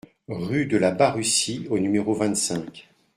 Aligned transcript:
Rue 0.29 0.65
de 0.65 0.77
la 0.77 0.89
Barrussie 0.89 1.67
au 1.69 1.77
numéro 1.77 2.15
vingt-cinq 2.15 2.89